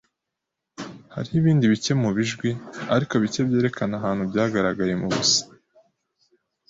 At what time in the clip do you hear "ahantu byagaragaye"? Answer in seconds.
3.99-4.93